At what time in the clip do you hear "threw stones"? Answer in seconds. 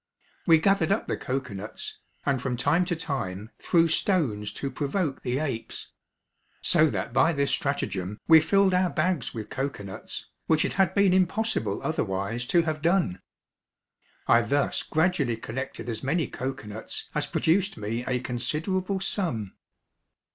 3.59-4.51